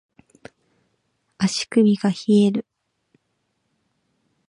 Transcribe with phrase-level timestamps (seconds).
[1.37, 2.15] 足首が冷
[2.47, 2.65] える